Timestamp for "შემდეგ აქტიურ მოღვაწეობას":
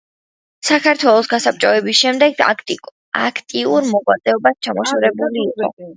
2.05-4.59